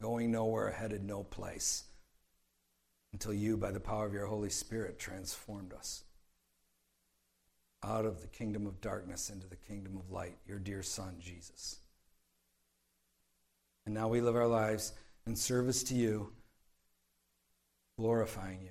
[0.00, 1.84] going nowhere, headed no place,
[3.12, 6.02] until you, by the power of your Holy Spirit, transformed us.
[7.84, 11.78] out of the kingdom of darkness into the kingdom of light, your dear Son, Jesus.
[13.86, 14.92] And now we live our lives
[15.26, 16.32] in service to you,
[17.98, 18.70] glorifying you.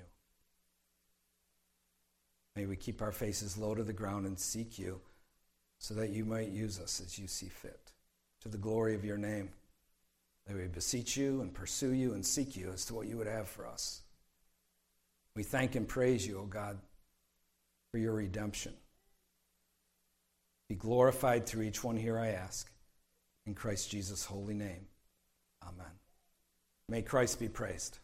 [2.56, 5.00] May we keep our faces low to the ground and seek you
[5.78, 7.92] so that you might use us as you see fit
[8.42, 9.50] to the glory of your name.
[10.48, 13.26] May we beseech you and pursue you and seek you as to what you would
[13.26, 14.02] have for us.
[15.34, 16.78] We thank and praise you, O God,
[17.90, 18.74] for your redemption.
[20.68, 22.70] Be glorified through each one here, I ask.
[23.46, 24.86] In Christ Jesus' holy name.
[25.66, 25.92] Amen.
[26.88, 27.98] May Christ be praised.